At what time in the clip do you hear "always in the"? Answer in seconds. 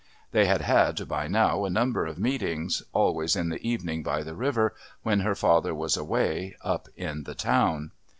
2.91-3.59